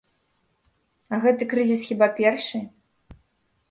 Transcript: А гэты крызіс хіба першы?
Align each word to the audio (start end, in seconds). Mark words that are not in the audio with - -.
А 1.13 1.21
гэты 1.27 1.43
крызіс 1.53 1.87
хіба 1.93 2.07
першы? 2.19 2.67